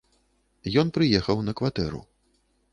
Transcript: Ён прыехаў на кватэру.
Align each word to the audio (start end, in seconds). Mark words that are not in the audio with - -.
Ён 0.83 0.87
прыехаў 0.97 1.37
на 1.51 1.57
кватэру. 1.63 2.03